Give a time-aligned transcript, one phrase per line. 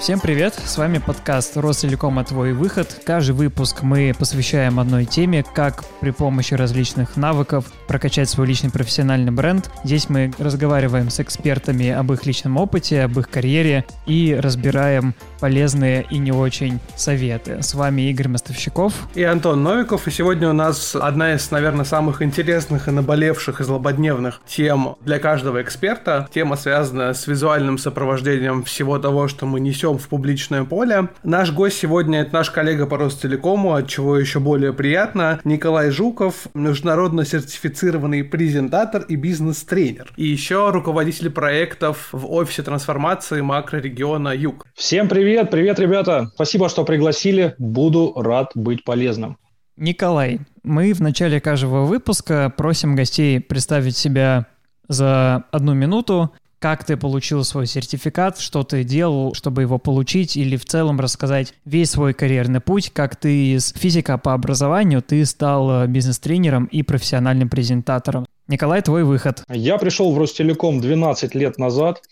[0.00, 3.02] Всем привет, с вами подкаст Ростелекома «Твой выход».
[3.04, 9.30] Каждый выпуск мы посвящаем одной теме, как при помощи различных навыков прокачать свой личный профессиональный
[9.30, 9.70] бренд.
[9.84, 16.06] Здесь мы разговариваем с экспертами об их личном опыте, об их карьере и разбираем полезные
[16.08, 17.62] и не очень советы.
[17.62, 18.94] С вами Игорь Мостовщиков.
[19.14, 20.08] И Антон Новиков.
[20.08, 25.18] И сегодня у нас одна из, наверное, самых интересных и наболевших и злободневных тем для
[25.18, 26.26] каждого эксперта.
[26.32, 31.08] Тема, связанная с визуальным сопровождением всего того, что мы несем несем в публичное поле.
[31.22, 36.46] Наш гость сегодня это наш коллега по Ростелекому, от чего еще более приятно, Николай Жуков,
[36.54, 40.12] международно сертифицированный презентатор и бизнес-тренер.
[40.16, 44.66] И еще руководитель проектов в офисе трансформации макрорегиона Юг.
[44.74, 46.30] Всем привет, привет, ребята.
[46.34, 47.54] Спасибо, что пригласили.
[47.58, 49.36] Буду рад быть полезным.
[49.76, 54.46] Николай, мы в начале каждого выпуска просим гостей представить себя
[54.88, 60.56] за одну минуту как ты получил свой сертификат, что ты делал, чтобы его получить, или
[60.56, 65.84] в целом рассказать весь свой карьерный путь, как ты из физика по образованию, ты стал
[65.84, 68.26] э, бизнес-тренером и профессиональным презентатором.
[68.46, 69.42] Николай, твой выход.
[69.48, 72.02] Я пришел в Ростелеком 12 лет назад,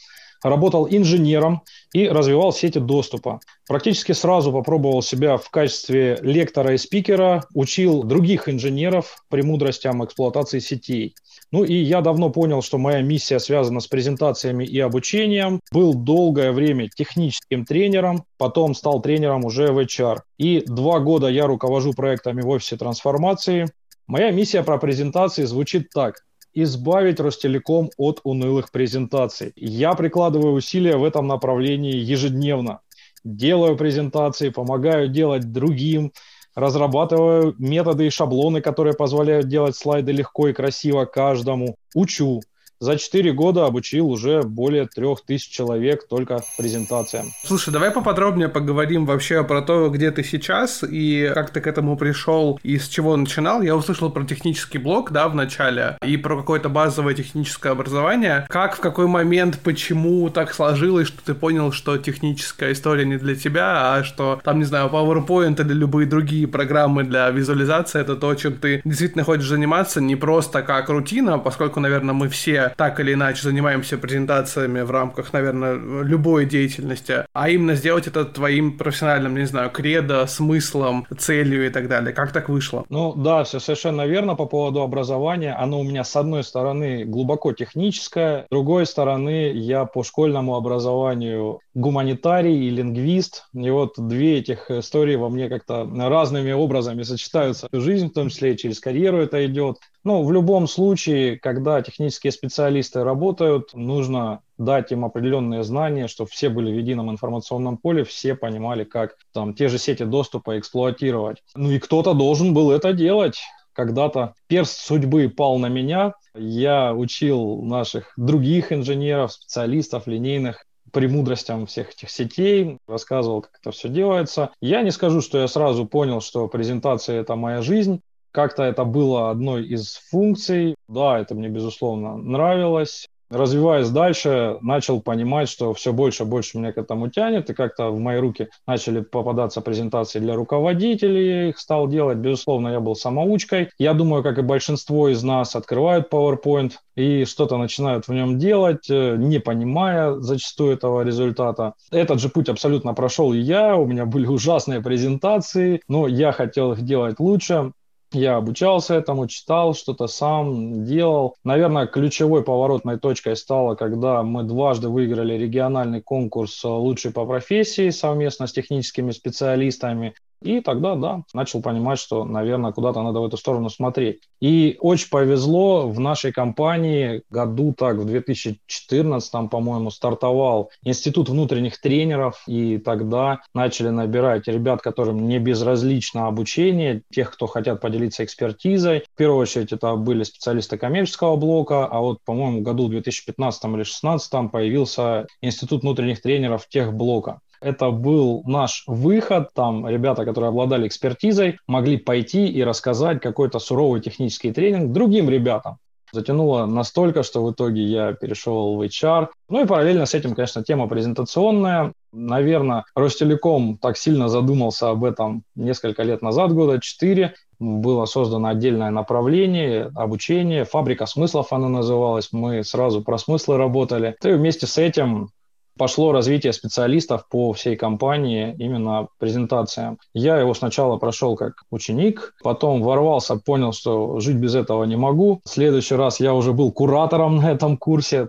[0.43, 3.41] работал инженером и развивал сети доступа.
[3.67, 11.15] Практически сразу попробовал себя в качестве лектора и спикера, учил других инженеров премудростям эксплуатации сетей.
[11.51, 15.61] Ну и я давно понял, что моя миссия связана с презентациями и обучением.
[15.73, 20.19] Был долгое время техническим тренером, потом стал тренером уже в HR.
[20.39, 23.67] И два года я руковожу проектами в офисе трансформации.
[24.07, 26.17] Моя миссия про презентации звучит так
[26.55, 29.53] избавить Ростелеком от унылых презентаций.
[29.55, 32.81] Я прикладываю усилия в этом направлении ежедневно.
[33.25, 36.13] Делаю презентации, помогаю делать другим,
[36.59, 42.41] разрабатываю методы и шаблоны, которые позволяют делать слайды легко и красиво каждому, учу,
[42.81, 47.27] за 4 года обучил уже более 3000 человек только презентациям.
[47.45, 51.97] Слушай, давай поподробнее поговорим вообще про то, где ты сейчас и как ты к этому
[51.97, 53.63] пришел и с чего начинал.
[53.63, 58.47] Я услышал про технический блок, да, в начале, и про какое-то базовое техническое образование.
[58.49, 63.35] Как, в какой момент, почему так сложилось, что ты понял, что техническая история не для
[63.35, 68.35] тебя, а что там, не знаю, PowerPoint или любые другие программы для визуализации— это то,
[68.35, 73.15] чем ты действительно хочешь заниматься, не просто как рутина, поскольку, наверное, мы все так или
[73.15, 79.47] иначе занимаемся презентациями в рамках, наверное, любой деятельности, а именно сделать это твоим профессиональным, не
[79.47, 82.13] знаю, кредо, смыслом, целью и так далее.
[82.13, 82.85] Как так вышло?
[82.89, 85.55] Ну да, все совершенно верно по поводу образования.
[85.55, 91.61] Оно у меня с одной стороны глубоко техническое, с другой стороны я по школьному образованию
[91.75, 93.47] гуманитарий и лингвист.
[93.55, 98.57] И вот две этих истории во мне как-то разными образами сочетаются жизнь, в том числе
[98.57, 99.77] через карьеру это идет.
[100.05, 102.58] Ну, в любом случае, когда технические специалисты
[103.05, 108.85] работают, нужно дать им определенные знания, чтобы все были в едином информационном поле, все понимали,
[108.85, 111.43] как там те же сети доступа эксплуатировать.
[111.55, 113.39] Ну и кто-то должен был это делать.
[113.73, 116.15] Когда-то перст судьбы пал на меня.
[116.35, 123.89] Я учил наших других инженеров, специалистов, линейных премудростям всех этих сетей, рассказывал, как это все
[123.89, 124.51] делается.
[124.61, 128.01] Я не скажу, что я сразу понял, что презентация– это моя жизнь.
[128.33, 130.75] Как-то это было одной из функций.
[130.89, 133.09] Да, это мне, безусловно, нравилось.
[133.31, 137.91] Развиваясь дальше, начал понимать, что все больше и больше меня к этому тянет, и как-то
[137.91, 142.19] в мои руки начали попадаться презентации для руководителей, я их стал делать.
[142.19, 143.69] Безусловно, я был самоучкой.
[143.79, 148.89] Я думаю, как и большинство из нас, открывают PowerPoint и что-то начинают в нем делать,
[148.89, 151.75] э, не понимая зачастую этого результата.
[151.91, 156.73] Этот же путь абсолютно прошел и я, у меня были ужасные презентации, но я хотел
[156.73, 157.73] их делать лучше.
[158.13, 161.37] Я обучался этому, читал, что-то сам делал.
[161.45, 168.47] Наверное, ключевой поворотной точкой стало, когда мы дважды выиграли региональный конкурс «Лучший по профессии» совместно
[168.47, 170.15] с техническими специалистами.
[170.43, 174.21] И тогда, да, начал понимать, что, наверное, куда-то надо в эту сторону смотреть.
[174.41, 182.43] И очень повезло, в нашей компании году так, в 2014, по-моему, стартовал Институт внутренних тренеров,
[182.47, 189.05] и тогда начали набирать ребят, которым не безразлично обучение, тех, кто хотят поделиться экспертизой.
[189.13, 193.73] В первую очередь это были специалисты коммерческого блока, а вот, по-моему, году в 2015 или
[193.75, 197.41] 2016 появился Институт внутренних тренеров техблока.
[197.61, 199.51] Это был наш выход.
[199.55, 205.79] Там ребята, которые обладали экспертизой, могли пойти и рассказать какой-то суровый технический тренинг другим ребятам.
[206.13, 209.29] Затянуло настолько, что в итоге я перешел в HR.
[209.51, 211.93] Ну и параллельно с этим, конечно, тема презентационная.
[212.13, 217.35] Наверное, Ростелеком так сильно задумался об этом несколько лет назад, года четыре.
[217.59, 222.29] Было создано отдельное направление обучения, фабрика смыслов она называлась.
[222.33, 224.17] Мы сразу про смыслы работали.
[224.23, 225.31] И вместе с этим
[225.79, 229.99] пошло развитие специалистов по всей компании именно презентациям.
[230.13, 235.41] Я его сначала прошел как ученик, потом ворвался, понял, что жить без этого не могу.
[235.45, 238.29] В следующий раз я уже был куратором на этом курсе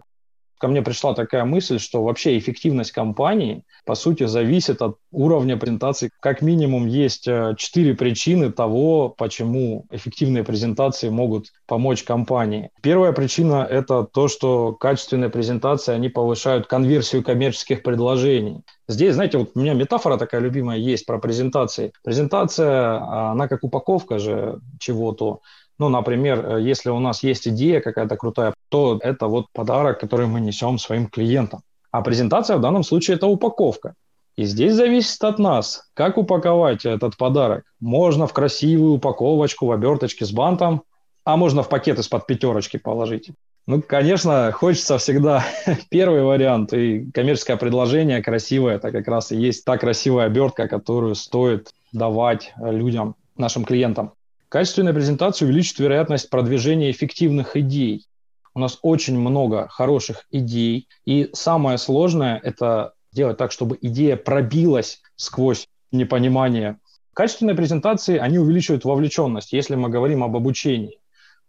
[0.59, 6.11] ко мне пришла такая мысль, что вообще эффективность компании, по сути, зависит от уровня презентации.
[6.19, 12.69] Как минимум есть э, четыре причины того, почему эффективные презентации могут помочь компании.
[12.81, 18.63] Первая причина– это то, что качественные презентации, они повышают конверсию коммерческих предложений.
[18.87, 21.93] Здесь, знаете, вот у меня метафора такая любимая есть про презентации.
[22.03, 25.39] Презентация, а, она как упаковка же чего-то.
[25.79, 30.27] Ну, например, э, если у нас есть идея какая-то крутая, то это вот подарок, который
[30.27, 31.61] мы несем своим клиентам.
[31.91, 33.95] А презентация в данном случае это упаковка.
[34.35, 37.65] И здесь зависит от нас, как упаковать этот подарок.
[37.79, 40.83] Можно в красивую упаковочку, в оберточке с бантом,
[41.25, 43.31] а можно в пакет из-под пятерочки положить.
[43.67, 45.45] Ну, конечно, хочется всегда
[45.89, 46.73] первый вариант.
[46.73, 52.53] И коммерческое предложение красивое, это как раз и есть та красивая обертка, которую стоит давать
[52.59, 54.13] людям, нашим клиентам.
[54.49, 58.07] Качественная презентация увеличит вероятность продвижения эффективных идей.
[58.53, 65.01] У нас очень много хороших идей, и самое сложное– это сделать так, чтобы идея пробилась
[65.15, 66.77] сквозь непонимание.
[67.13, 70.99] Качественные презентации, они увеличивают вовлеченность, если мы говорим об обучении.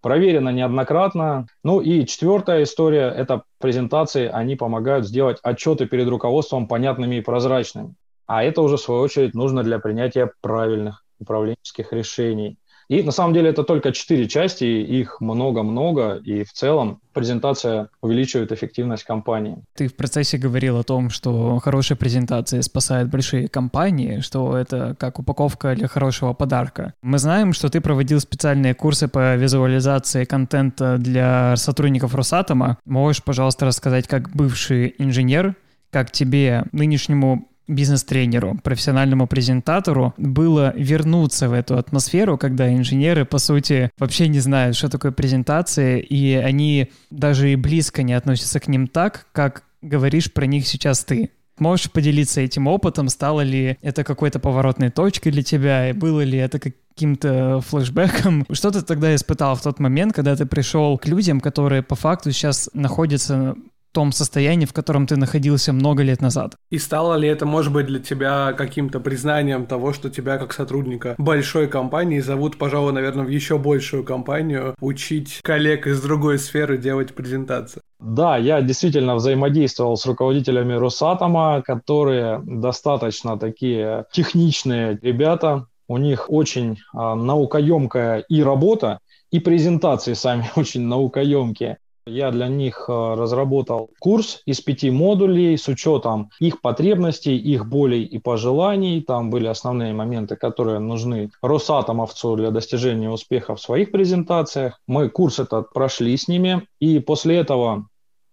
[0.00, 1.47] Проверено неоднократно.
[1.62, 7.94] Ну и четвертая история– это презентации, они помогают сделать отчеты перед руководством понятными и прозрачными.
[8.26, 12.56] А это уже, в свою очередь, нужно для принятия правильных управленческих решений.
[12.90, 18.50] И на самом деле это только четыре части, их много-много, и в целом презентация увеличивает
[18.50, 19.58] эффективность компании.
[19.76, 25.20] Ты в процессе говорил о том, что хорошая презентация спасает большие компании, что это как
[25.20, 26.94] упаковка для хорошего подарка.
[27.00, 32.78] Мы знаем, что ты проводил специальные курсы по визуализации контента для сотрудников Росатома.
[32.84, 35.54] Можешь, пожалуйста, рассказать, как бывший инженер,
[35.93, 43.90] как тебе, нынешнему бизнес-тренеру, профессиональному презентатору было вернуться в эту атмосферу, когда инженеры, по сути,
[43.99, 48.87] вообще не знают, что такое презентация, и они даже и близко не относятся к ним
[48.87, 51.31] так, как говоришь про них сейчас ты.
[51.58, 53.08] Можешь поделиться этим опытом?
[53.11, 55.90] Стало ли это какой-то поворотной точкой для тебя?
[55.90, 58.46] И было ли это каким-то флешбеком?
[58.52, 62.32] Что ты тогда испытал в тот момент, когда ты пришел к людям, которые по факту
[62.32, 63.56] сейчас находятся
[63.92, 66.54] том состоянии, в котором ты находился много лет назад.
[66.70, 71.14] И стало ли это, может быть, для тебя каким-то признанием того, что тебя как сотрудника
[71.19, 77.14] большой компании зовут, пожалуй, наверное, в еще большую компанию учить коллег из другой сферы делать
[77.14, 77.81] презентации?
[78.00, 85.66] Да, я действительно взаимодействовал с руководителями Росатома, которые достаточно такие техничные ребята.
[85.86, 89.00] У них очень а, наукоемкая и работа,
[89.31, 91.78] и презентации сами очень наукоемкие.
[92.06, 98.05] Я для них э, разработал курс из пяти модулей с учетом их потребностей, их болей
[98.05, 99.02] и пожеланий.
[99.02, 104.81] Там были основные моменты, которые нужны Росатомовцу для достижения успеха в своих презентациях.
[104.87, 107.87] Мы курс этот прошли с ними, и после этого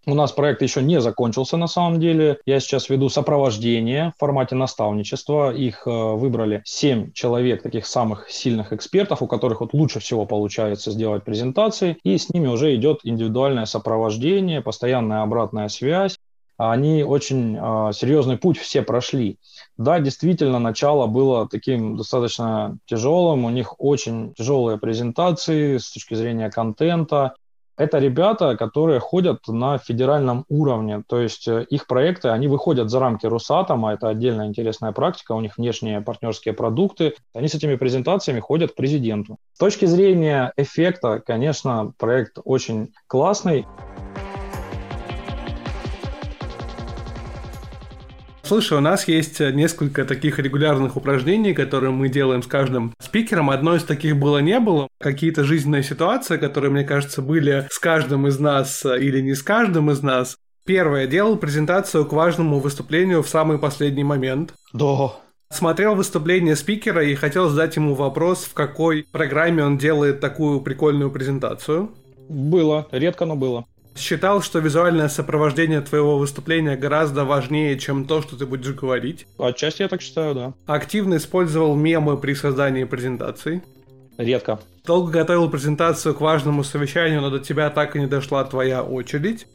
[0.07, 2.39] у нас проект еще не закончился на самом деле.
[2.45, 5.53] Я сейчас веду сопровождение в формате наставничества.
[5.53, 10.91] Их э, выбрали 7 человек, таких самых сильных экспертов, у которых вот лучше всего получается
[10.91, 11.97] сделать презентации.
[12.03, 16.17] И с ними уже идет индивидуальное сопровождение, постоянная обратная связь.
[16.55, 19.37] Они очень э, серьезный путь все прошли.
[19.77, 23.43] Да, действительно, начало было таким достаточно тяжелым.
[23.43, 27.35] У них очень тяжелые презентации с точки зрения контента.
[27.77, 32.99] Это ребята, которые ходят на федеральном уровне, то есть э, их проекты, они выходят за
[32.99, 38.39] рамки Росатома, это отдельная интересная практика, у них внешние партнерские продукты, они с этими презентациями
[38.39, 39.37] ходят к президенту.
[39.53, 43.67] С точки зрения эффекта, конечно, проект очень классный.
[48.47, 53.49] Слушай, у нас есть э, несколько таких регулярных упражнений, которые мы делаем с каждым спикером.
[53.49, 54.87] Одно из таких было не было.
[54.99, 59.43] Какие-то жизненные ситуации, которые, мне кажется, были с каждым из нас э, или не с
[59.43, 60.37] каждым из нас.
[60.65, 61.07] Первое.
[61.07, 64.53] Делал презентацию к важному выступлению в самый последний момент.
[64.71, 65.11] Да.
[65.49, 71.11] Смотрел выступление спикера и хотел задать ему вопрос, в какой программе он делает такую прикольную
[71.11, 71.91] презентацию.
[72.29, 72.87] Было.
[72.91, 73.65] Редко, но было
[73.99, 79.27] считал, что визуальное сопровождение твоего выступления гораздо важнее, чем то, что ты будешь говорить.
[79.37, 80.53] Отчасти я так считаю, да.
[80.65, 83.61] Активно использовал мемы при создании презентаций.
[84.17, 84.59] Редко.
[84.85, 89.47] Долго готовил презентацию к важному совещанию, но до тебя так и не дошла твоя очередь.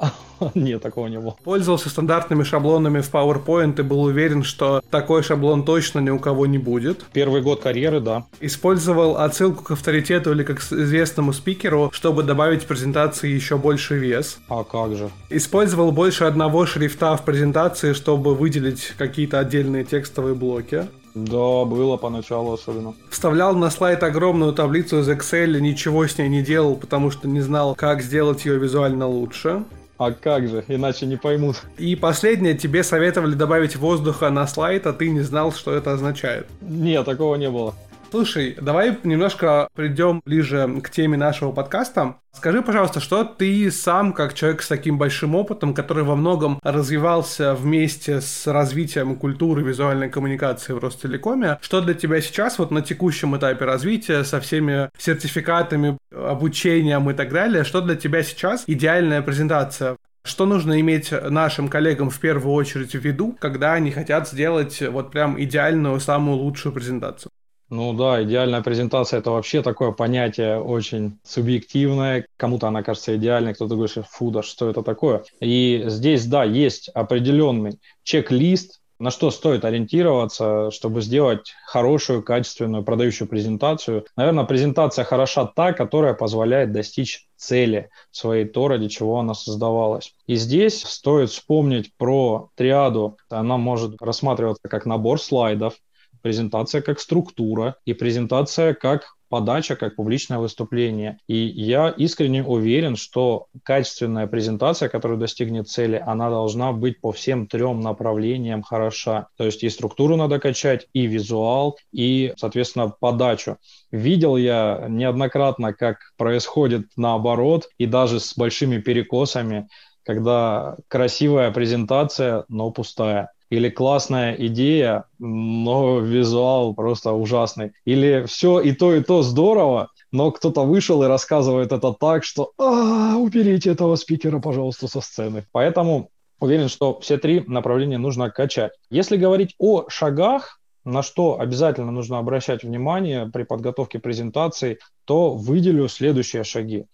[0.54, 1.36] Нет, такого не было.
[1.44, 6.46] Пользовался стандартными шаблонами в PowerPoint и был уверен, что такой шаблон точно ни у кого
[6.46, 7.04] не будет.
[7.12, 8.24] Первый год карьеры, да.
[8.40, 14.38] Использовал отсылку к авторитету или к известному спикеру, чтобы добавить в презентации еще больше вес.
[14.48, 15.10] А как же?
[15.28, 20.86] Использовал больше одного шрифта в презентации, чтобы выделить какие-то отдельные текстовые блоки.
[21.14, 22.94] Да, было поначалу особенно.
[23.10, 27.40] Вставлял на слайд огромную таблицу из Excel, ничего с ней не делал, потому что не
[27.40, 29.64] знал, как сделать ее визуально лучше.
[30.00, 31.56] А как же, иначе не поймут.
[31.76, 36.46] И последнее, тебе советовали добавить воздуха на слайд, а ты не знал, что это означает.
[36.62, 37.74] Нет, такого не было.
[38.10, 42.16] Слушай, давай немножко придем ближе к теме нашего подкаста.
[42.32, 47.54] Скажи, пожалуйста, что ты сам, как человек с таким большим опытом, который во многом развивался
[47.54, 53.36] вместе с развитием культуры визуальной коммуникации в Ростелекоме, что для тебя сейчас вот на текущем
[53.36, 59.96] этапе развития со всеми сертификатами, обучением и так далее, что для тебя сейчас идеальная презентация?
[60.24, 65.12] Что нужно иметь нашим коллегам в первую очередь в виду, когда они хотят сделать вот
[65.12, 67.30] прям идеальную, самую лучшую презентацию?
[67.70, 72.26] Ну да, идеальная презентация– это вообще такое понятие очень субъективное.
[72.36, 75.22] Кому-то она кажется идеальной, кто-то говорит, фу, да что это такое.
[75.38, 83.28] И здесь, да, есть определенный чек-лист, на что стоит ориентироваться, чтобы сделать хорошую, качественную, продающую
[83.28, 84.04] презентацию.
[84.16, 90.12] Наверное, презентация хороша та, которая позволяет достичь цели своей, то, ради чего она создавалась.
[90.26, 93.16] И здесь стоит вспомнить про триаду.
[93.30, 95.74] Она может рассматриваться как набор слайдов,
[96.22, 101.18] презентация как структура и презентация как подача, как публичное выступление.
[101.26, 107.46] И я искренне уверен, что качественная презентация, которая достигнет цели, она должна быть по всем
[107.46, 109.28] трем направлениям хороша.
[109.38, 113.56] То есть и структуру надо качать, и визуал, и, соответственно, подачу.
[113.92, 119.68] Видел я неоднократно, как происходит наоборот, и даже с большими перекосами,
[120.02, 127.72] когда красивая презентация, но пустая или классная идея, но визуал просто ужасный.
[127.84, 132.52] Или все и то, и то здорово, но кто-то вышел и рассказывает это так, что
[132.58, 135.44] а, уберите этого спикера, пожалуйста, со сцены.
[135.52, 138.72] Поэтому уверен, что все три направления нужно качать.
[138.88, 145.88] Если говорить о шагах, на что обязательно нужно обращать внимание при подготовке презентации, то выделю
[145.88, 146.86] следующие шаги.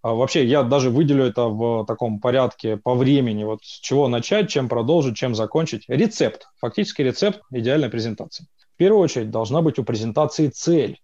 [0.00, 3.44] А вообще, я даже выделю это в таком порядке по времени.
[3.44, 5.84] Вот с чего начать, чем продолжить, чем закончить.
[5.88, 6.46] Рецепт.
[6.60, 8.46] Фактически рецепт идеальной презентации.
[8.74, 11.00] В первую очередь должна быть у презентации цель.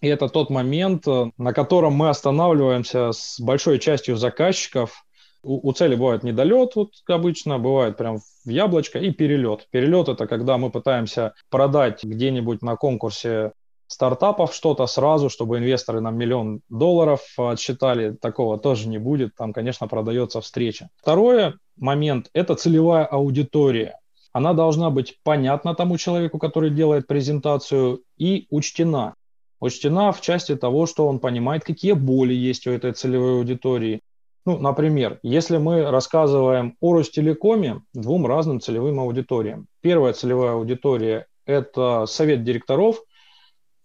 [0.00, 5.04] И это тот момент, э, на котором мы останавливаемся с большой частью заказчиков.
[5.42, 9.68] У, у цели бывает недолет, вот обычно, бывает прям в яблочко и перелет.
[9.70, 13.52] Перелет– это когда мы пытаемся продать где-нибудь на конкурсе
[13.88, 18.12] стартапов что-то сразу, чтобы инвесторы нам миллион долларов отсчитали.
[18.12, 19.34] Такого тоже не будет.
[19.34, 20.90] Там, конечно, продается встреча.
[20.96, 23.98] Второй момент– это целевая аудитория.
[24.32, 29.14] Она должна быть понятна тому человеку, который делает презентацию, и учтена.
[29.58, 34.00] Учтена в части того, что он понимает, какие боли есть у этой целевой аудитории.
[34.44, 39.66] Ну, например, если мы рассказываем о Ростелекоме двум разным целевым аудиториям.
[39.80, 43.02] Первая целевая аудитория– это совет директоров,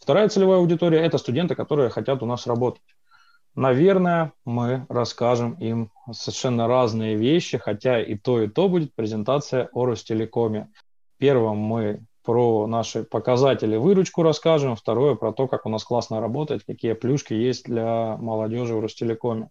[0.03, 2.81] Вторая целевая аудитория– это студенты, которые хотят у нас работать.
[3.55, 9.85] Наверное, мы расскажем им совершенно разные вещи, хотя и то, и то будет презентация о
[9.85, 10.67] Ростелекоме.
[11.19, 16.65] Первым мы про наши показатели, выручку расскажем, второе про то, как у нас классно работает,
[16.65, 19.47] какие плюшки есть для молодежи в Ростелекоме.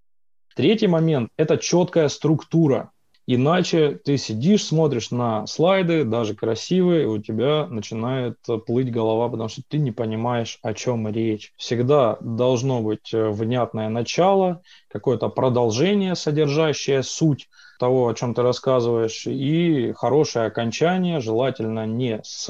[0.55, 2.92] Третий момент– это четкая структура.
[3.27, 9.49] Иначе ты сидишь, смотришь на слайды, даже красивые, и у тебя начинает плыть голова, потому
[9.49, 11.53] что ты не понимаешь, о чем речь.
[11.57, 17.49] Всегда должно быть э, внятное начало, какое-то продолжение, содержащее суть
[17.79, 22.47] того, о чем ты рассказываешь, и хорошее окончание, желательно не с,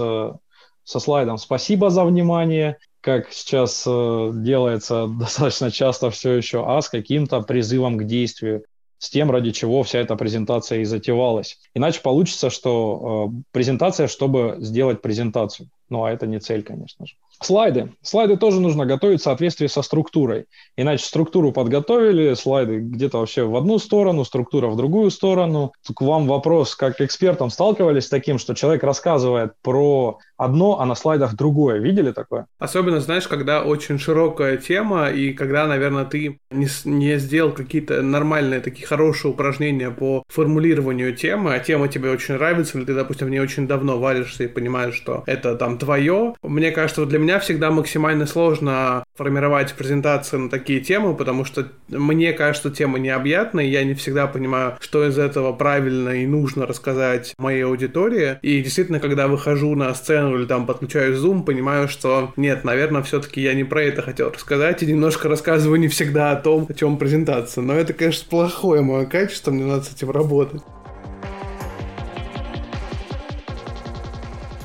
[0.84, 6.88] со слайдом «Спасибо за внимание», как сейчас э, делается достаточно часто все еще, а с
[6.88, 8.64] каким-то призывом к действию
[9.02, 11.58] с тем, ради чего вся эта презентация и затевалась.
[11.74, 15.68] Иначе получится, что э, презентация, чтобы сделать презентацию.
[15.88, 17.16] Ну, а это не цель, конечно же.
[17.44, 17.92] Слайды.
[18.02, 20.46] Слайды тоже нужно готовить в соответствии со структурой.
[20.76, 25.72] Иначе структуру подготовили, слайды где-то вообще в одну сторону, структура в другую сторону.
[25.94, 30.94] К вам вопрос, как экспертам сталкивались с таким, что человек рассказывает про одно, а на
[30.94, 31.78] слайдах другое.
[31.78, 32.46] Видели такое?
[32.58, 38.60] Особенно, знаешь, когда очень широкая тема, и когда, наверное, ты не, не сделал какие-то нормальные,
[38.60, 43.30] такие хорошие упражнения по формулированию темы, а тема тебе очень нравится, или ты, допустим, в
[43.30, 46.34] ней очень давно варишься и понимаешь, что это там твое.
[46.42, 51.68] Мне кажется, вот для меня всегда максимально сложно формировать презентации на такие темы, потому что
[51.88, 57.34] мне кажется, тема необъятная, я не всегда понимаю, что из этого правильно и нужно рассказать
[57.38, 58.38] моей аудитории.
[58.42, 63.40] И действительно, когда выхожу на сцену или там подключаю Zoom, понимаю, что нет, наверное, все-таки
[63.40, 66.98] я не про это хотел рассказать, и немножко рассказываю не всегда о том, о чем
[66.98, 67.62] презентация.
[67.62, 70.62] Но это, конечно, плохое мое качество, мне надо с этим работать.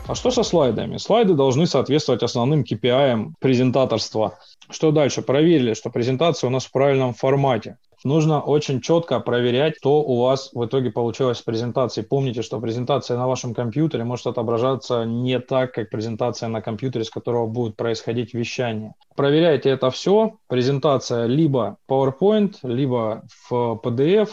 [0.07, 0.95] А что со слайдами?
[0.95, 4.39] Слайды должны соответствовать основным KPI презентаторства.
[4.69, 5.21] Что дальше?
[5.21, 7.77] Проверили, что презентация у нас в правильном формате.
[8.05, 12.03] Нужно очень четко проверять, что у вас в итоге получилось в презентации.
[12.03, 17.09] Помните, что презентация на вашем компьютере может отображаться не так, как презентация на компьютере, с
[17.09, 18.93] которого будет происходить вещание.
[19.13, 20.35] Проверяйте это все.
[20.47, 24.29] Презентация либо PowerPoint, либо в PDF.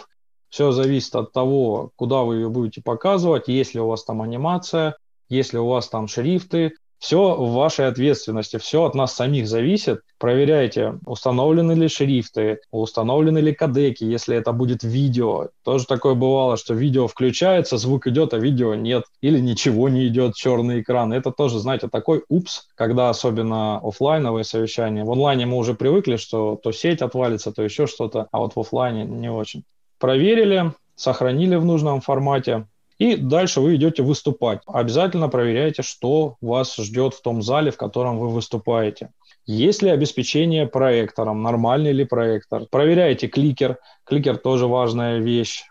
[0.51, 4.95] Все зависит от того, куда вы ее будете показывать, есть ли у вас там анимация,
[5.35, 6.73] если у вас там шрифты,
[7.05, 10.01] все в вашей ответственности, все от нас самих зависит.
[10.19, 15.49] Проверяйте, установлены ли шрифты, установлены ли кодеки, если это будет видео.
[15.65, 19.05] Тоже такое бывало, что видео включается, звук идет, а видео нет.
[19.21, 21.13] Или ничего не идет, черный экран.
[21.13, 25.05] Это тоже, знаете, такой упс, когда особенно офлайновые совещания.
[25.05, 28.61] В онлайне мы уже привыкли, что то сеть отвалится, то еще что-то, а вот в
[28.61, 29.65] офлайне не очень.
[29.99, 32.67] Проверили, сохранили в нужном формате,
[32.99, 34.61] и дальше вы идете выступать.
[34.67, 39.11] Обязательно проверяйте, что вас ждет в том зале, в котором вы выступаете.
[39.47, 42.65] Есть ли обеспечение проектором, нормальный ли проектор.
[42.71, 43.79] Проверяйте кликер.
[44.05, 45.65] Кликер тоже важная вещь.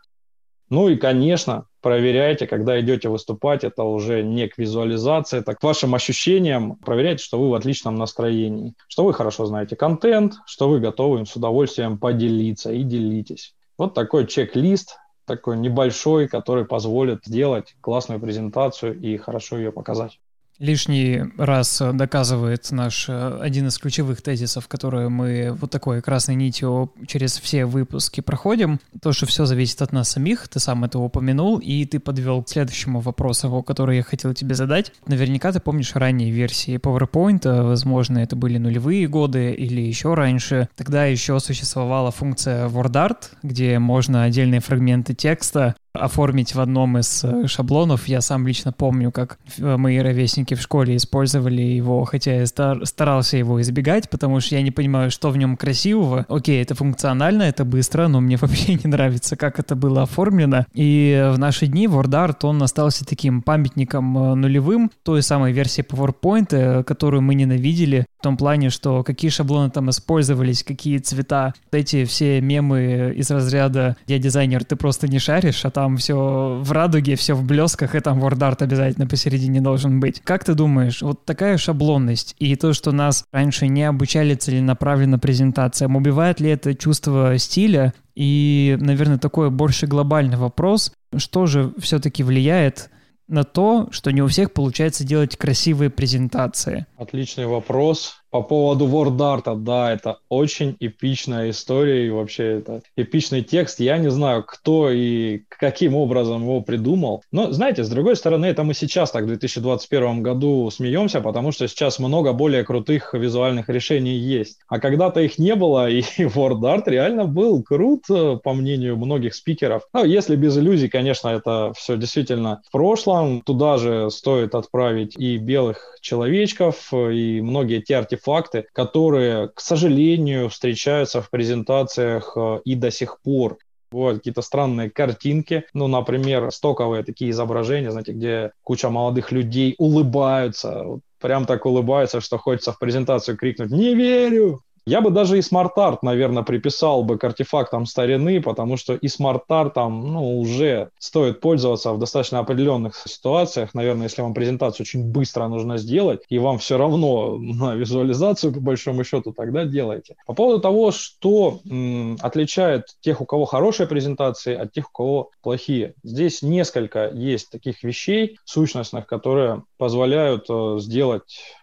[0.69, 5.93] Ну и, конечно, проверяйте, когда идете выступать, это уже не к визуализации, это к вашим
[5.93, 6.77] ощущениям.
[6.77, 11.25] Проверяйте, что вы в отличном настроении, что вы хорошо знаете контент, что вы готовы им
[11.25, 13.53] с удовольствием поделиться и делитесь.
[13.77, 20.19] Вот такой чек-лист такой небольшой, который позволит сделать классную презентацию и хорошо ее показать
[20.59, 26.91] лишний раз доказывает наш э, один из ключевых тезисов, которые мы вот такой красной нитью
[27.07, 28.79] через все выпуски проходим.
[29.01, 32.49] То, что все зависит от нас самих, ты сам это упомянул, и ты подвел к
[32.49, 34.91] следующему вопросу, который я хотел тебе задать.
[35.07, 40.69] Наверняка ты помнишь ранние версии PowerPoint, возможно, это были нулевые годы или еще раньше.
[40.75, 47.47] Тогда еще существовала функция WordArt, где можно отдельные фрагменты текста оформить в одном из э,
[47.47, 48.07] шаблонов.
[48.07, 52.83] Я сам лично помню, как э, мои ровесники в школе использовали его, хотя я стар
[52.85, 56.25] старался его избегать, потому что я не понимаю, что в нем красивого.
[56.29, 60.65] Окей, это функционально, это быстро, но мне вообще не нравится, как это было оформлено.
[60.73, 66.83] И в наши дни WordArt, он остался таким памятником э, нулевым той самой версии PowerPoint,
[66.83, 71.53] которую мы ненавидели, в том плане, что какие шаблоны там использовались, какие цвета.
[71.73, 76.71] Эти все мемы из разряда «Я дизайнер, ты просто не шаришь», а там все в
[76.71, 80.21] радуге, все в блесках, и там WordArt обязательно посередине должен быть.
[80.21, 85.97] Как ты думаешь, вот такая шаблонность и то, что нас раньше не обучали целенаправленно презентациям,
[85.97, 87.93] убивает ли это чувство стиля?
[88.15, 92.89] И, наверное, такой больше глобальный вопрос, что же все-таки влияет
[93.27, 96.85] на то, что не у всех получается делать красивые презентации?
[96.97, 98.22] Отличный вопрос.
[98.33, 103.79] По поводу WordArt, да, это очень эпичная история и вообще это эпичный текст.
[103.79, 107.21] Я не знаю, кто и каким образом его придумал.
[107.31, 111.67] Но, знаете, с другой стороны, это мы сейчас так в 2021 году смеемся, потому что
[111.67, 114.57] сейчас много более крутых визуальных решений есть.
[114.67, 119.83] А когда-то их не было, и WordArt реально был крут, по мнению многих спикеров.
[119.93, 123.41] Ну, если без иллюзий, конечно, это все действительно в прошлом.
[123.41, 130.49] Туда же стоит отправить и белых человечков, и многие те артефакты, артефакты, которые, к сожалению,
[130.49, 133.57] встречаются в презентациях э, и до сих пор.
[133.91, 140.83] Бывают какие-то странные картинки, ну, например, стоковые такие изображения, знаете, где куча молодых людей улыбаются,
[141.19, 146.03] прям так улыбаются, что хочется в презентацию крикнуть «Не верю!» Я бы даже и SmartArt,
[146.03, 151.93] наверное, приписал бы к артефактам старины, потому что и SmartArt ом ну, уже стоит пользоваться
[151.93, 153.73] в достаточно определенных ситуациях.
[153.73, 158.59] Наверное, если вам презентацию очень быстро нужно сделать, и вам все равно на визуализацию, по
[158.59, 160.15] большому счету, тогда делайте.
[160.25, 165.31] По поводу того, что м, отличает тех, у кого хорошие презентации, от тех, у кого
[165.41, 165.93] плохие.
[166.03, 171.55] Здесь несколько есть таких вещей сущностных, которые позволяют э, сделать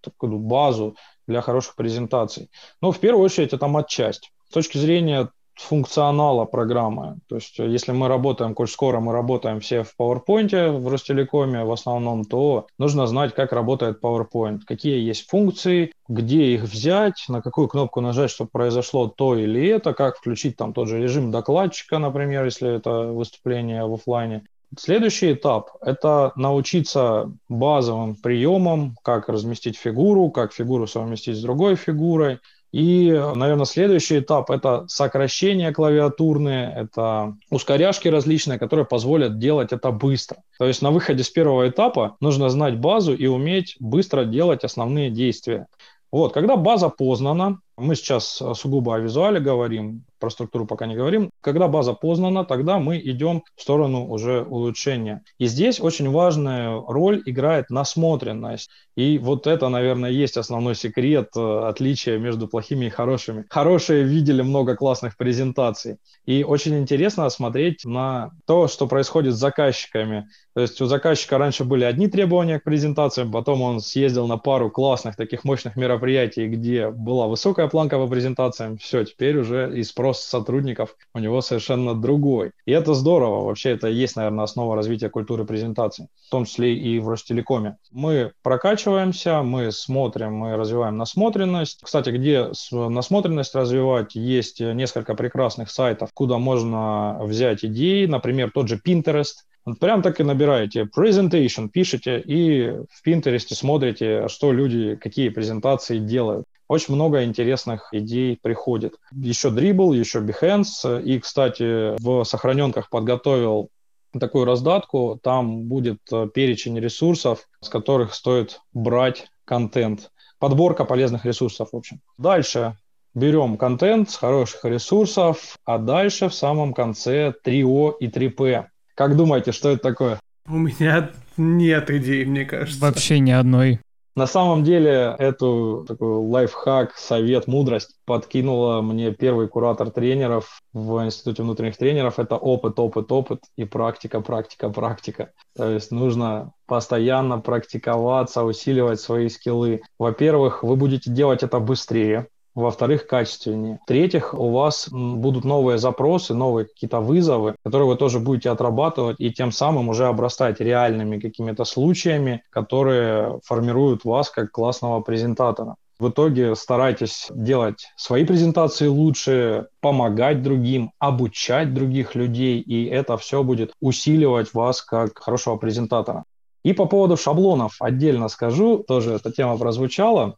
[0.00, 0.94] такую базу
[1.28, 2.50] для хороших презентаций.
[2.82, 4.32] Но в первую очередь это матчасть.
[4.48, 7.18] С точки зрения функционала программы.
[7.28, 11.72] То есть, если мы работаем, коль скоро мы работаем все в PowerPoint в Ростелекоме в
[11.72, 17.68] основном, то нужно знать, как работает PowerPoint, какие есть функции, где их взять, на какую
[17.68, 22.44] кнопку нажать, чтобы произошло то или это, как включить там тот же режим докладчика, например,
[22.44, 24.44] если это выступление в офлайне.
[24.76, 32.38] Следующий этап– это научиться базовым приемам, как разместить фигуру, как фигуру совместить с другой фигурой.
[32.70, 40.42] И, наверное, следующий этап– это сокращение клавиатурные, это ускоряшки различные, которые позволят делать это быстро.
[40.58, 45.10] То есть на выходе с первого этапа нужно знать базу и уметь быстро делать основные
[45.10, 45.66] действия.
[46.12, 51.30] Вот, когда база познана, мы сейчас сугубо о визуале говорим, про структуру пока не говорим.
[51.40, 55.22] Когда база познана, тогда мы идем в сторону уже улучшения.
[55.38, 58.70] И здесь очень важную роль играет насмотренность.
[58.96, 63.44] И вот это, наверное, есть основной секрет э, отличия между плохими и хорошими.
[63.48, 65.98] Хорошие видели много классных презентаций.
[66.26, 70.28] И очень интересно смотреть на то, что происходит с заказчиками.
[70.54, 74.70] То есть у заказчика раньше были одни требования к презентациям, потом он съездил на пару
[74.70, 78.78] классных таких мощных мероприятий, где была высокая планка по презентациям.
[78.78, 82.52] Все, теперь уже и спрос сотрудников у него совершенно другой.
[82.66, 83.44] И это здорово.
[83.44, 87.76] Вообще это есть, наверное, основа развития культуры презентации, в том числе и в Ростелекоме.
[87.90, 91.80] Мы прокачиваемся, мы смотрим, мы развиваем насмотренность.
[91.82, 98.80] Кстати, где насмотренность развивать, есть несколько прекрасных сайтов, куда можно взять идеи, например, тот же
[98.84, 99.34] Pinterest,
[99.80, 106.46] прям так и набираете presentation, пишете и в Pinterest смотрите, что люди, какие презентации делают.
[106.68, 108.94] Очень много интересных идей приходит.
[109.10, 111.02] Еще Dribble, еще Behance.
[111.02, 113.70] И, кстати, в сохраненках подготовил
[114.18, 115.18] такую раздатку.
[115.22, 120.10] Там будет э, перечень ресурсов, с которых стоит брать контент.
[120.38, 122.00] Подборка полезных ресурсов, в общем.
[122.18, 122.76] Дальше
[123.14, 128.66] берем контент с хороших ресурсов, а дальше в самом конце 3О и 3П.
[128.94, 130.20] Как думаете, что это такое?
[130.46, 132.80] У меня нет идей, мне кажется.
[132.80, 133.80] Вообще ни одной.
[134.18, 141.44] На самом деле, эту такой лайфхак, совет, мудрость подкинула мне первый куратор тренеров в Институте
[141.44, 142.18] внутренних тренеров.
[142.18, 145.30] Это опыт, опыт, опыт и практика, практика, практика.
[145.56, 149.82] То есть нужно постоянно практиковаться, усиливать свои скиллы.
[150.00, 152.26] Во-первых, вы будете делать это быстрее,
[152.58, 153.78] во-вторых, качественнее.
[153.84, 159.32] В-третьих, у вас будут новые запросы, новые какие-то вызовы, которые вы тоже будете отрабатывать и
[159.32, 165.76] тем самым уже обрастать реальными какими-то случаями, которые формируют вас как классного презентатора.
[165.98, 173.42] В итоге старайтесь делать свои презентации лучше, помогать другим, обучать других людей, и это все
[173.42, 176.24] будет усиливать вас как хорошего презентатора.
[176.62, 180.36] И по поводу шаблонов отдельно скажу, тоже эта тема прозвучала.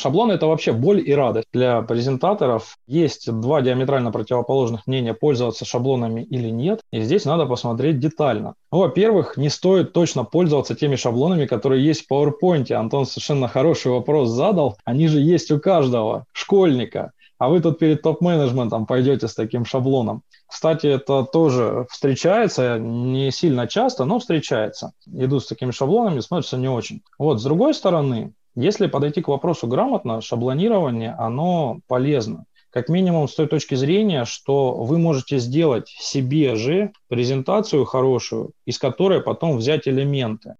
[0.00, 2.78] Шаблон– это вообще боль и радость для презентаторов.
[2.86, 6.80] Есть два диаметрально противоположных мнения, пользоваться шаблонами или нет.
[6.90, 8.54] И здесь надо посмотреть детально.
[8.70, 12.72] Во-первых, не стоит точно пользоваться теми шаблонами, которые есть в PowerPoint.
[12.72, 14.78] Антон совершенно хороший вопрос задал.
[14.86, 17.12] Они же есть у каждого школьника.
[17.36, 20.22] А вы тут перед топ-менеджментом пойдете с таким шаблоном.
[20.46, 24.92] Кстати, это тоже встречается, не сильно часто, но встречается.
[25.06, 27.02] Идут с такими шаблонами, смотрится не очень.
[27.18, 32.44] Вот, с другой стороны, если подойти к вопросу грамотно, шаблонирование, оно полезно.
[32.70, 38.78] Как минимум с той точки зрения, что вы можете сделать себе же презентацию хорошую, из
[38.78, 40.54] которой потом взять элементы.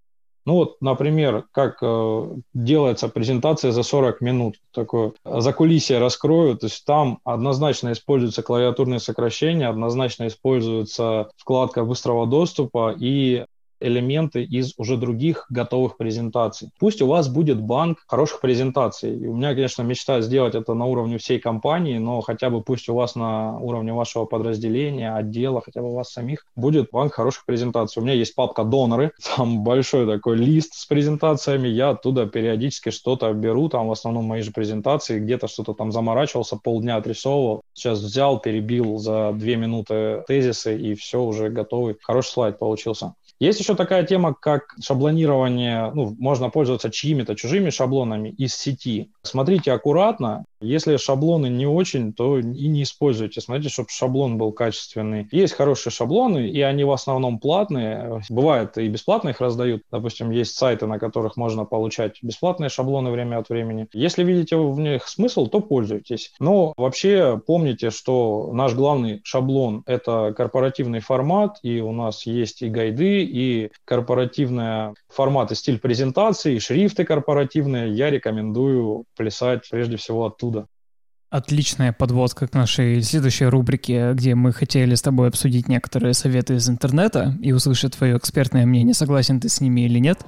[0.47, 4.57] Ну вот, например, как э, делается презентация за 40 минут.
[4.73, 6.57] Такое за кулисье раскрою.
[6.57, 13.45] То есть там однозначно используются клавиатурные сокращения, однозначно используется вкладка быстрого доступа и
[13.81, 16.71] элементы из уже других готовых презентаций.
[16.79, 19.17] Пусть у вас будет банк хороших презентаций.
[19.17, 22.89] И у меня, конечно, мечта сделать это на уровне всей компании, но хотя бы пусть
[22.89, 27.45] у вас на уровне вашего подразделения, отдела, хотя бы у вас самих будет банк хороших
[27.47, 28.01] презентаций.
[28.01, 33.33] У меня есть папка «Доноры», там большой такой лист с презентациями, я оттуда периодически что-то
[33.33, 38.41] беру, там в основном мои же презентации, где-то что-то там заморачивался, полдня отрисовывал, сейчас взял,
[38.41, 41.97] перебил за две минуты тезисы и все, уже готовый.
[42.03, 43.15] Хороший слайд получился.
[43.41, 49.11] Есть еще такая тема, как шаблонирование, ну, можно пользоваться чьими-то чужими шаблонами из сети.
[49.23, 53.41] Смотрите аккуратно, если шаблоны не очень, то и не используйте.
[53.41, 55.27] Смотрите, чтобы шаблон был качественный.
[55.33, 58.21] Есть хорошие шаблоны, и они в основном платные.
[58.29, 59.83] Бывает и бесплатно их раздают.
[59.91, 63.89] Допустим, есть сайты, на которых можно получать бесплатные шаблоны время от времени.
[63.95, 66.33] Если видите в них смысл, то пользуйтесь.
[66.41, 72.69] Но вообще помните, что наш главный шаблон– это корпоративный формат, и у нас есть и
[72.69, 77.95] гайды, и корпоративная формат и стиль презентации, и шрифты корпоративные.
[77.95, 80.67] Я рекомендую плясать прежде всего оттуда.
[81.31, 86.69] Отличная подводка к нашей следующей рубрике, где мы хотели с тобой обсудить некоторые советы из
[86.69, 90.19] интернета и услышать твое экспертное мнение, согласен ты с ними или нет.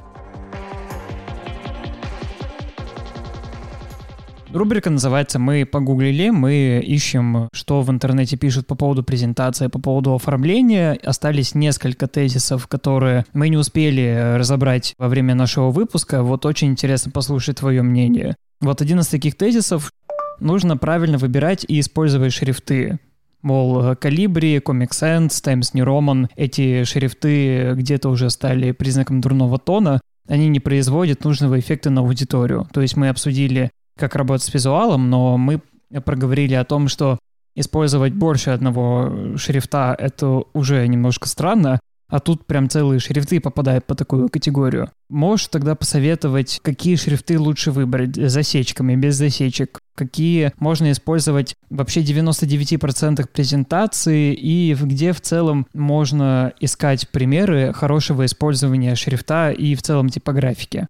[4.52, 10.14] Рубрика называется «Мы погуглили», мы ищем, что в интернете пишут по поводу презентации, по поводу
[10.14, 10.98] оформления.
[11.02, 16.22] Остались несколько тезисов, которые мы не успели разобрать во время нашего выпуска.
[16.22, 18.36] Вот очень интересно послушать твое мнение.
[18.60, 19.90] Вот один из таких тезисов
[20.38, 22.98] нужно правильно выбирать и использовать шрифты.
[23.40, 30.00] Мол, Калибри, Comic Sans, Times New Roman, эти шрифты где-то уже стали признаком дурного тона,
[30.28, 32.68] они не производят нужного эффекта на аудиторию.
[32.72, 35.60] То есть мы обсудили, как работать с визуалом, но мы
[36.04, 37.18] проговорили о том, что
[37.54, 41.80] использовать больше одного шрифта— это уже немножко странно,
[42.12, 44.90] а тут прям целые шрифты попадают по такую категорию.
[45.08, 49.78] Можешь тогда посоветовать, какие шрифты лучше выбрать с засечками, без засечек?
[49.96, 58.94] Какие можно использовать вообще 99% презентации и где в целом можно искать примеры хорошего использования
[58.94, 60.88] шрифта и в целом типографики?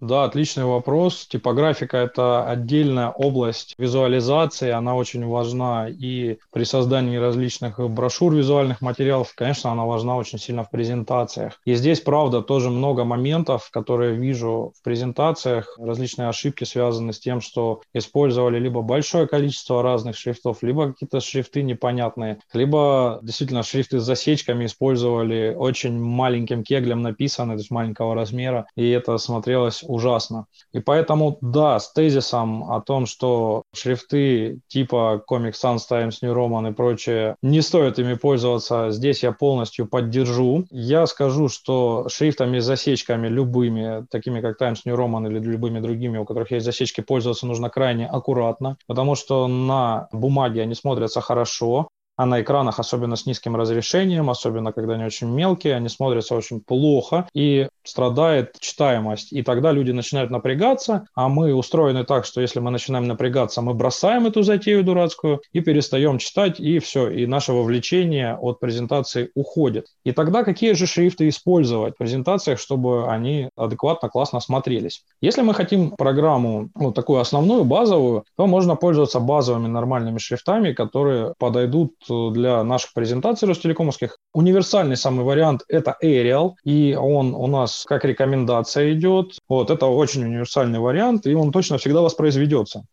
[0.00, 1.26] Да, отличный вопрос.
[1.26, 9.32] Типографика– это отдельная область визуализации, она очень важна и при создании различных брошюр, визуальных материалов,
[9.34, 11.58] конечно, она важна очень сильно в презентациях.
[11.64, 17.40] И здесь, правда, тоже много моментов, которые вижу в презентациях, различные ошибки связаны с тем,
[17.40, 24.04] что использовали либо большое количество разных шрифтов, либо какие-то шрифты непонятные, либо действительно шрифты с
[24.04, 30.46] засечками использовали очень маленьким кеглем написаны, то есть маленького размера, и это смотрелось ужасно.
[30.72, 36.70] И поэтому, да, с тезисом о том, что шрифты типа Comic Sans, Times New Roman
[36.70, 40.64] и прочее, не стоит ими пользоваться, здесь я полностью поддержу.
[40.70, 46.18] Я скажу, что шрифтами с засечками любыми, такими как Times New Roman или любыми другими,
[46.18, 51.88] у которых есть засечки, пользоваться нужно крайне аккуратно, потому что на бумаге они смотрятся хорошо,
[52.16, 56.60] а на экранах, особенно с низким разрешением, особенно когда они очень мелкие, они смотрятся очень
[56.60, 59.32] плохо и страдает читаемость.
[59.32, 63.74] И тогда люди начинают напрягаться, а мы устроены так, что если мы начинаем напрягаться, мы
[63.74, 69.86] бросаем эту затею дурацкую и перестаем читать, и все, и наше вовлечение от презентации уходит.
[70.04, 75.04] И тогда какие же шрифты использовать в презентациях, чтобы они адекватно, классно смотрелись?
[75.20, 81.34] Если мы хотим программу, вот такую основную, базовую, то можно пользоваться базовыми нормальными шрифтами, которые
[81.38, 84.18] подойдут для наших презентаций Ростелекомовских.
[84.32, 89.38] Универсальный самый вариант– это Arial, и он у нас как рекомендация идет.
[89.48, 92.84] Вот, это очень универсальный вариант, и он точно всегда воспроизведется.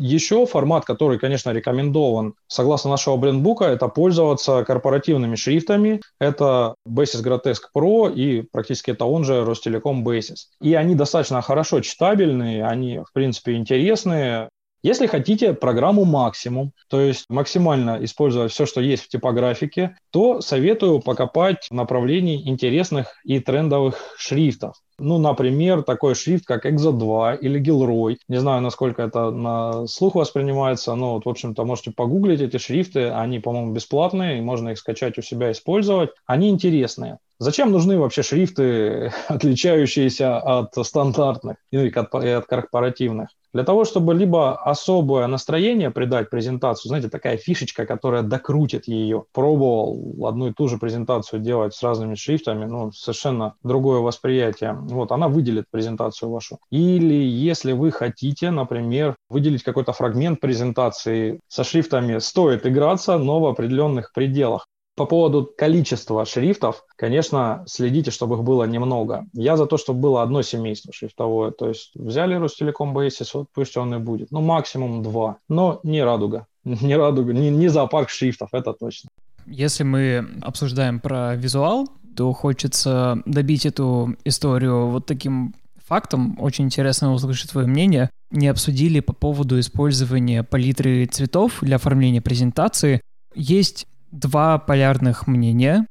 [0.00, 6.00] Еще формат, который, конечно, рекомендован согласно нашего брендбука, это пользоваться корпоративными шрифтами.
[6.20, 10.36] Это Basis Grotesque Pro и практически это он же Ростелеком Basis.
[10.60, 14.50] И они достаточно хорошо читабельные, они, в принципе, интересные.
[14.82, 21.00] Если хотите программу максимум, то есть максимально использовать все, что есть в типографике, то советую
[21.00, 24.76] покопать в направлении интересных и трендовых шрифтов.
[25.00, 28.16] Ну, например, такой шрифт, как Exo 2 или Gilroy.
[28.28, 33.10] Не знаю, насколько это на слух воспринимается, но вот, в общем-то, можете погуглить эти шрифты.
[33.10, 36.10] Они, по-моему, бесплатные, и можно их скачать у себя использовать.
[36.26, 37.18] Они интересные.
[37.40, 43.28] Зачем нужны вообще шрифты, отличающиеся от стандартных и от корпоративных?
[43.54, 49.24] Для того, чтобы либо особое настроение придать презентацию, знаете, такая фишечка, которая докрутит ее.
[49.32, 54.74] Пробовал одну и ту же презентацию делать с разными шрифтами, ну, совершенно другое восприятие.
[54.74, 56.58] Вот, она выделит презентацию вашу.
[56.70, 63.46] Или если вы хотите, например, выделить какой-то фрагмент презентации со шрифтами, стоит играться, но в
[63.46, 64.66] определенных пределах.
[64.98, 69.26] По поводу количества шрифтов, конечно, следите, чтобы их было немного.
[69.32, 71.52] Я за то, чтобы было одно семейство шрифтовое.
[71.52, 74.32] То есть взяли Ростелеком Basis, вот пусть он и будет.
[74.32, 75.36] Ну, максимум два.
[75.48, 76.46] Но не радуга.
[76.64, 79.08] Не радуга, не, не зоопарк шрифтов, это точно.
[79.46, 85.54] Если мы обсуждаем про визуал, то хочется добить эту историю вот таким
[85.86, 86.36] фактом.
[86.40, 88.10] Очень интересно услышать твое мнение.
[88.30, 93.00] Не обсудили по поводу использования палитры цветов для оформления презентации.
[93.34, 95.86] Есть два полярных мнения.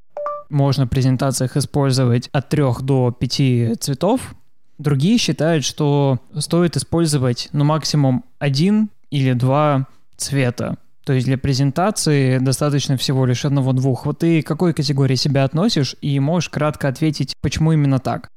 [0.50, 4.34] Можно в презентациях использовать от трех до пяти цветов.
[4.78, 10.78] Другие считают, что стоит использовать ну, максимум один или два цвета.
[11.06, 14.06] То есть для презентации достаточно всего лишь одного-двух.
[14.06, 18.30] Вот ты к какой категории себя относишь и можешь кратко ответить, почему именно так?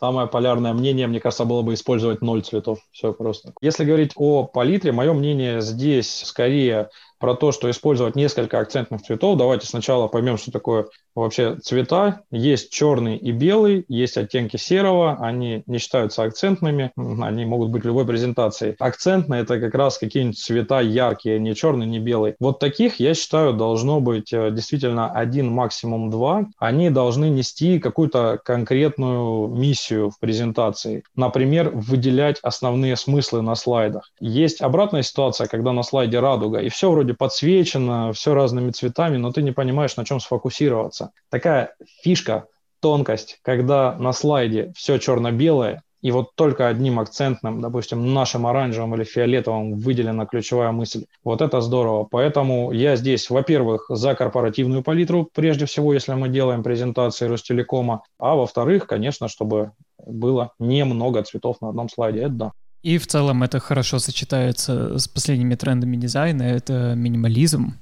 [0.00, 2.78] Самое полярное мнение, мне кажется, было бы использовать ноль цветов.
[2.92, 3.52] Все просто.
[3.60, 9.38] Если говорить о палитре, мое мнение здесь скорее про то, что использовать несколько акцентных цветов.
[9.38, 12.22] Давайте сначала поймем, что такое вообще цвета.
[12.30, 18.06] Есть черный и белый, есть оттенки серого, они не считаются акцентными, они могут быть любой
[18.06, 18.76] презентации.
[18.78, 22.36] Акцентные– это как раз какие-нибудь цвета яркие, не черный, не белый.
[22.40, 26.46] Вот таких, я считаю, должно быть э, действительно один, максимум два.
[26.58, 31.02] Они должны нести какую-то конкретную миссию в презентации.
[31.16, 34.10] Например, выделять основные смыслы на слайдах.
[34.20, 39.32] Есть обратная ситуация, когда на слайде радуга, и все вроде подсвечено, все разными цветами, но
[39.32, 41.12] ты не понимаешь, на чем сфокусироваться.
[41.30, 42.46] Такая фишка,
[42.80, 49.04] тонкость, когда на слайде все черно-белое, и вот только одним акцентным, допустим, нашим оранжевым или
[49.04, 51.06] фиолетовым выделена ключевая мысль.
[51.24, 52.04] Вот это здорово.
[52.04, 58.36] Поэтому я здесь, во-первых, за корпоративную палитру, прежде всего, если мы делаем презентации Ростелекома, а
[58.36, 62.20] во-вторых, конечно, чтобы было немного цветов на одном слайде.
[62.20, 62.52] Это да.
[62.82, 66.42] И в целом это хорошо сочетается с последними трендами дизайна.
[66.42, 67.74] Это минимализм,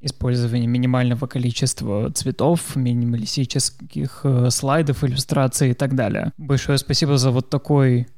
[0.00, 6.32] использование минимального количества цветов, минималистических э, слайдов, иллюстраций и так далее.
[6.38, 8.08] Большое спасибо за вот такой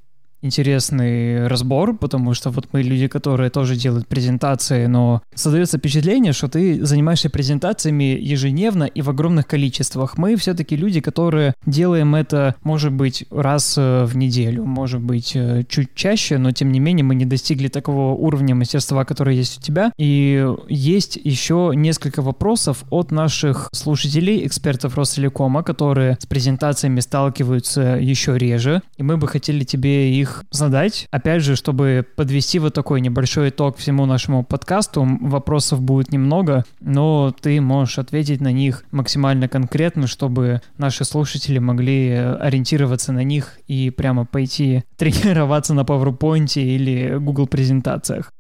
[0.42, 6.48] интересный разбор, потому что вот мы люди, которые тоже делают презентации, но создается впечатление, что
[6.48, 10.18] ты занимаешься презентациями ежедневно и в огромных количествах.
[10.18, 15.64] Мы все-таки люди, которые делаем это, может быть, раз э, в неделю, может быть, э,
[15.68, 19.62] чуть чаще, но тем не менее мы не достигли такого уровня мастерства, который есть у
[19.62, 19.92] тебя.
[19.98, 28.38] И есть еще несколько вопросов от наших слушателей, экспертов Ростелекома, которые с презентациями сталкиваются еще
[28.38, 31.08] реже, и мы бы хотели тебе их их задать.
[31.10, 37.34] Опять же, чтобы подвести вот такой небольшой итог всему нашему подкасту, вопросов будет немного, но
[37.40, 43.90] ты можешь ответить на них максимально конкретно, чтобы наши слушатели могли ориентироваться на них и
[43.90, 48.32] прямо пойти тренироваться на PowerPoint или Google презентациях.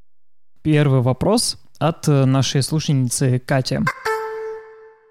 [0.62, 3.78] Первый вопрос от нашей слушательницы Кати.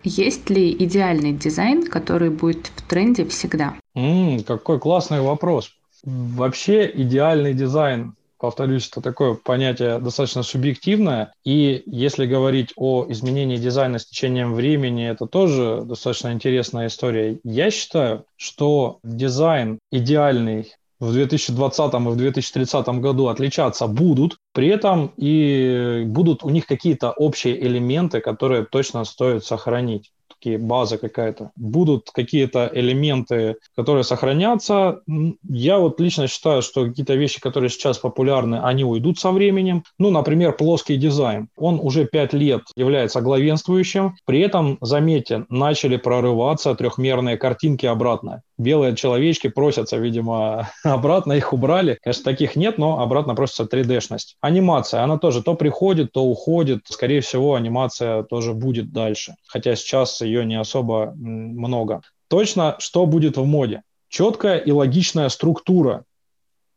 [0.03, 3.75] Есть ли идеальный дизайн, который будет в тренде всегда?
[3.95, 5.71] М, какой классный вопрос.
[6.03, 11.33] Вообще идеальный дизайн повторюсь, это такое понятие достаточно субъективное.
[11.43, 17.39] И если говорить о изменении дизайна с течением времени, это тоже достаточно интересная история.
[17.43, 25.13] Я считаю, что дизайн идеальный в 2020 и в 2030 году отличаться будут, при этом
[25.17, 31.51] и будут у них какие-то общие элементы, которые точно стоит сохранить все-таки база какая-то.
[31.55, 35.01] Будут какие-то элементы, которые сохранятся.
[35.43, 39.83] Я вот лично считаю, что какие-то вещи, которые сейчас популярны, они уйдут со временем.
[39.99, 41.49] Ну, например, плоский дизайн.
[41.55, 44.15] Он уже пять лет является главенствующим.
[44.25, 51.97] При этом, заметьте, начали прорываться трехмерные картинки обратно белые человечки просятся, видимо, обратно, их убрали.
[52.01, 54.35] Конечно, таких нет, но обратно просится 3D-шность.
[54.41, 56.81] Анимация, она тоже то приходит, то уходит.
[56.85, 59.35] Скорее всего, анимация тоже будет дальше.
[59.47, 62.01] Хотя сейчас ее не особо много.
[62.27, 63.83] Точно, что будет в моде?
[64.09, 66.03] Четкая и логичная структура.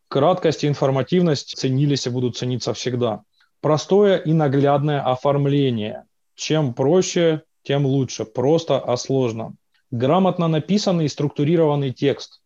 [0.08, 3.22] Краткость и информативность ценились и будут цениться всегда.
[3.60, 6.04] Простое и наглядное оформление.
[6.34, 8.24] Чем проще, тем лучше.
[8.24, 9.54] Просто, а сложно.
[9.90, 12.39] Грамотно написанный и структурированный текст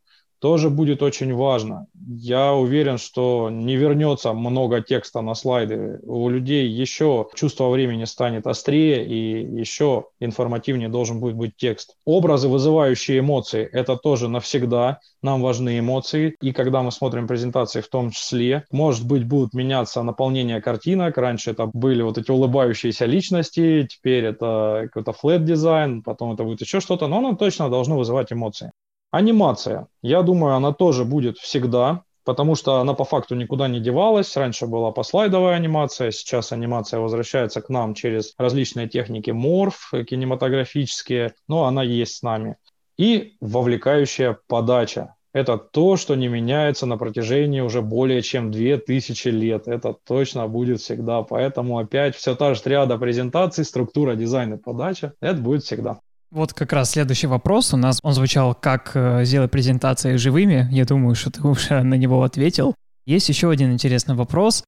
[0.44, 1.86] тоже будет очень важно.
[2.06, 6.00] Я уверен, что не вернется много текста на слайды.
[6.02, 11.96] У людей еще чувство времени станет острее и еще информативнее должен будет быть текст.
[12.04, 14.98] Образы, вызывающие эмоции, это тоже навсегда.
[15.22, 16.36] Нам важны эмоции.
[16.42, 21.16] И когда мы смотрим презентации в том числе, может быть, будут меняться наполнение картинок.
[21.16, 26.60] Раньше это были вот эти улыбающиеся личности, теперь это какой-то флэт дизайн, потом это будет
[26.60, 28.72] еще что-то, но оно точно должно вызывать эмоции.
[29.14, 29.86] Анимация.
[30.02, 34.36] Я думаю, она тоже будет всегда, потому что она по факту никуда не девалась.
[34.36, 41.66] Раньше была послайдовая анимация, сейчас анимация возвращается к нам через различные техники морф, кинематографические, но
[41.66, 42.56] она есть с нами.
[42.98, 45.14] И вовлекающая подача.
[45.32, 49.68] Это то, что не меняется на протяжении уже более чем 2000 лет.
[49.68, 51.22] Это точно будет всегда.
[51.22, 55.12] Поэтому опять все та же триада презентаций, структура, дизайн и подача.
[55.20, 56.00] Это будет всегда.
[56.34, 60.68] Вот как раз следующий вопрос у нас, он звучал, как э, сделать презентации живыми.
[60.72, 62.74] Я думаю, что ты уже на него ответил.
[63.06, 64.64] Есть еще один интересный вопрос.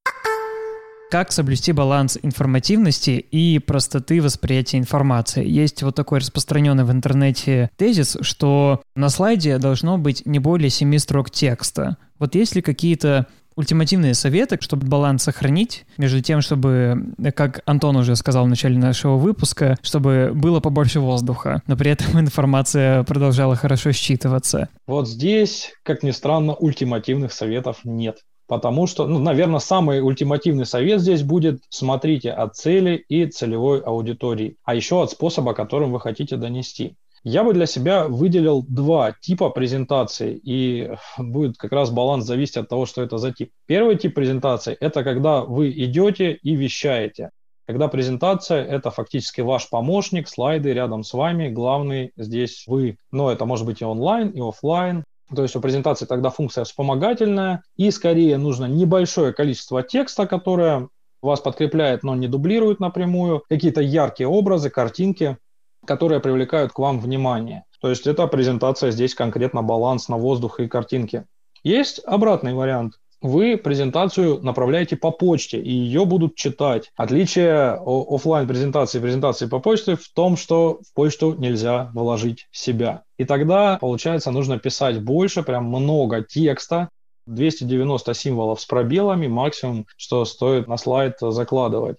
[1.10, 5.44] Как соблюсти баланс информативности и простоты восприятия информации?
[5.44, 11.00] Есть вот такой распространенный в интернете тезис, что на слайде должно быть не более семи
[11.00, 11.96] строк текста.
[12.20, 18.14] Вот есть ли какие-то ультимативные советы, чтобы баланс сохранить между тем, чтобы, как Антон уже
[18.16, 23.90] сказал в начале нашего выпуска, чтобы было побольше воздуха, но при этом информация продолжала хорошо
[23.90, 24.68] считываться.
[24.86, 28.18] Вот здесь, как ни странно, ультимативных советов нет.
[28.48, 34.56] Потому что, ну, наверное, самый ультимативный совет здесь будет смотрите от цели и целевой аудитории,
[34.64, 36.94] а еще от способа, которым вы хотите донести.
[37.28, 42.68] Я бы для себя выделил два типа презентаций, и будет как раз баланс зависеть от
[42.68, 43.50] того, что это за тип.
[43.66, 47.30] Первый тип презентации– это когда вы идете и вещаете.
[47.66, 52.96] Когда презентация– это фактически ваш помощник, слайды рядом с вами, главный здесь вы.
[53.10, 55.02] Но это может быть и онлайн, и офлайн.
[55.34, 60.90] То есть у презентации тогда функция вспомогательная, и скорее нужно небольшое количество текста, которое
[61.22, 65.38] вас подкрепляет, но не дублирует напрямую, какие-то яркие образы, картинки,
[65.84, 67.64] которые привлекают к вам внимание.
[67.80, 71.24] То есть это презентация здесь конкретно баланс на воздух и картинки.
[71.62, 72.94] Есть обратный вариант.
[73.22, 76.92] Вы презентацию направляете по почте, и ее будут читать.
[76.96, 83.02] Отличие офлайн презентации и презентации по почте в том, что в почту нельзя вложить себя.
[83.18, 86.90] И тогда, получается, нужно писать больше, прям много текста,
[87.26, 91.96] 290 символов с пробелами, максимум, что стоит на слайд закладывать.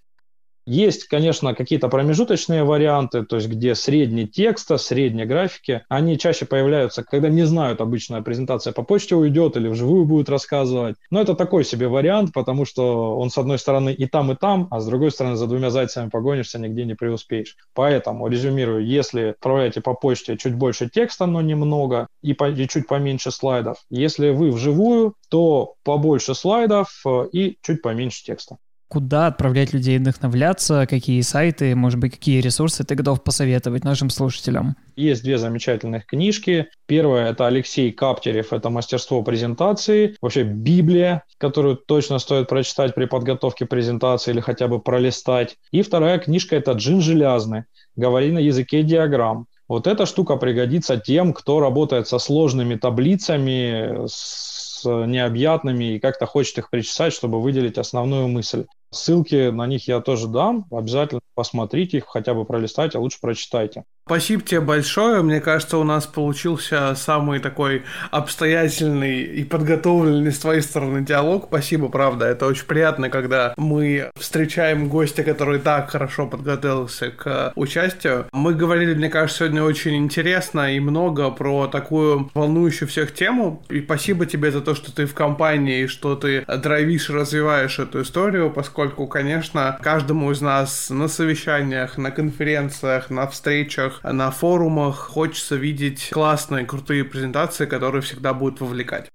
[0.67, 7.05] Есть, конечно, какие-то промежуточные варианты, то есть где средний текста, средние графики, они чаще появляются,
[7.05, 10.97] когда не знают, обычная презентация по почте уйдет или вживую будет рассказывать.
[11.09, 14.67] Но это такой себе вариант, потому что он с одной стороны и там, и там,
[14.69, 17.55] а с другой стороны за двумя зайцами погонишься, нигде не преуспеешь.
[17.73, 22.87] Поэтому, резюмирую, если отправляете по почте чуть больше текста, но немного, и, по, и чуть
[22.87, 23.77] поменьше слайдов.
[23.89, 28.57] Если вы вживую, то побольше слайдов э, и чуть поменьше текста.
[28.89, 34.77] Куда отправлять людей вдохновляться, какие сайты, может быть, какие ресурсы ты готов посоветовать нашим слушателям?
[34.95, 36.67] Есть две замечательных книжки.
[36.85, 43.65] Первая– это Алексей Каптерев, это «Мастерство презентации», вообще Библия, которую точно стоит прочитать при подготовке
[43.65, 45.57] презентации или хотя бы пролистать.
[45.71, 47.65] И вторая книжка– это Джин Желязный
[47.97, 49.47] «Говори на языке диаграмм».
[49.67, 56.59] Вот эта штука пригодится тем, кто работает со сложными таблицами, с необъятными и как-то хочет
[56.59, 58.65] их причесать, чтобы выделить основную мысль.
[58.91, 60.65] Ссылки на них я тоже дам.
[60.71, 63.83] Обязательно посмотрите их, хотя бы пролистайте, а лучше прочитайте.
[64.07, 65.21] Спасибо тебе большое.
[65.21, 71.47] Мне кажется, у нас получился самый такой обстоятельный и подготовленный с твоей стороны диалог.
[71.49, 72.23] Спасибо, правда.
[72.23, 78.27] Это очень приятно, когда мы встречаем гостя, который так хорошо подготовился к участию.
[78.31, 83.61] Мы говорили, мне кажется, сегодня очень интересно и много про такую волнующую всех тему.
[83.67, 88.51] И спасибо тебе за то, что ты в компании, что ты драйвишь развиваешь эту историю,
[88.51, 96.09] поскольку, конечно, каждому из нас на совещаниях, на конференциях, на встречах на форумах хочется видеть
[96.11, 99.09] классные, крутые презентации, которые всегда будут вовлекать.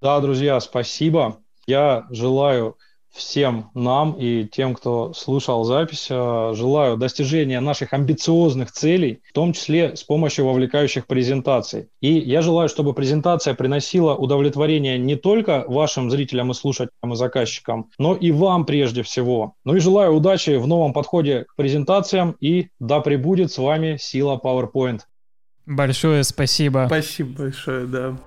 [0.00, 1.42] Да, друзья, спасибо.
[1.66, 2.76] Я желаю
[3.14, 9.52] всем нам и тем, кто слушал запись, э, желаю достижения наших амбициозных целей, в том
[9.52, 11.88] числе с помощью вовлекающих презентаций.
[12.00, 17.90] И я желаю, чтобы презентация приносила удовлетворение не только вашим зрителям и слушателям и заказчикам,
[17.98, 19.54] но и вам прежде всего.
[19.64, 24.40] Ну и желаю удачи в новом подходе к презентациям и да пребудет с вами сила
[24.42, 25.00] PowerPoint.
[25.66, 26.84] Большое спасибо.
[26.88, 28.18] Спасибо большое, да.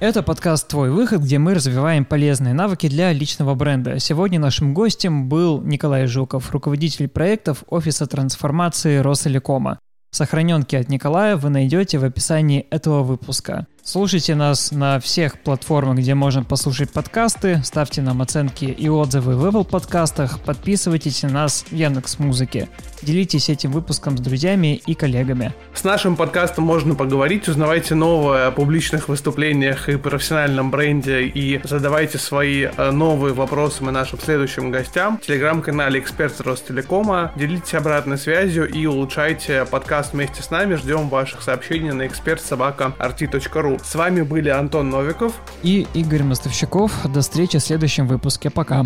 [0.00, 4.00] Это подкаст «Твой выход», где мы развиваем полезные навыки для личного бренда.
[4.00, 9.78] Сегодня нашим гостем был Николай Жуков, руководитель проектов Офиса трансформации Ростелекома.
[10.10, 13.66] Сохраненки от Николая вы найдете в описании этого выпуска.
[13.86, 19.44] Слушайте нас на всех платформах, где можно послушать подкасты, ставьте нам оценки и отзывы в
[19.44, 22.70] Apple подкастах, подписывайтесь на нас в Яндекс Музыке.
[23.02, 25.52] Делитесь этим выпуском с друзьями и коллегами.
[25.74, 32.16] С нашим подкастом можно поговорить, узнавайте новое о публичных выступлениях и профессиональном бренде и задавайте
[32.16, 35.18] свои э, новые вопросы мы нашим следующим гостям.
[35.18, 37.32] В телеграм-канале Эксперт Ростелекома.
[37.36, 40.76] Делитесь обратной связью и улучшайте подкаст вместе с нами.
[40.76, 46.92] Ждем ваших сообщений на экспертсобака.rt.ru с вами были Антон Новиков и Игорь Мостовщиков.
[47.12, 48.50] До встречи в следующем выпуске.
[48.50, 48.84] Пока.